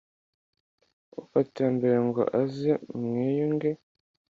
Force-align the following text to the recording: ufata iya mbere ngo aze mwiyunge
ufata 1.21 1.55
iya 1.59 1.69
mbere 1.77 1.97
ngo 2.07 2.21
aze 2.41 2.71
mwiyunge 3.03 3.69